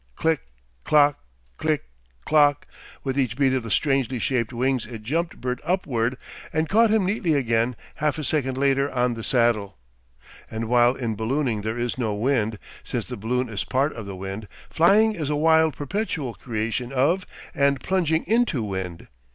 Click, 0.15 0.41
clock, 0.83 1.19
click, 1.57 1.83
clock; 2.25 2.65
with 3.03 3.19
each 3.19 3.37
beat 3.37 3.53
of 3.53 3.61
the 3.61 3.69
strangely 3.69 4.17
shaped 4.17 4.51
wings 4.51 4.87
it 4.87 5.03
jumped 5.03 5.39
Bert 5.39 5.61
upward 5.63 6.17
and 6.51 6.67
caught 6.67 6.89
him 6.89 7.05
neatly 7.05 7.35
again 7.35 7.75
half 7.97 8.17
a 8.17 8.23
second 8.23 8.57
later 8.57 8.91
on 8.91 9.13
the 9.13 9.23
saddle. 9.23 9.77
And 10.49 10.65
while 10.67 10.95
in 10.95 11.13
ballooning 11.13 11.61
there 11.61 11.77
is 11.77 11.99
no 11.99 12.15
wind, 12.15 12.57
since 12.83 13.05
the 13.05 13.15
balloon 13.15 13.47
is 13.47 13.61
a 13.61 13.67
part 13.67 13.93
of 13.93 14.07
the 14.07 14.15
wind, 14.15 14.47
flying 14.71 15.13
is 15.13 15.29
a 15.29 15.35
wild 15.35 15.75
perpetual 15.75 16.33
creation 16.33 16.91
of 16.91 17.27
and 17.53 17.79
plunging 17.79 18.23
into 18.25 18.63
wind. 18.63 19.07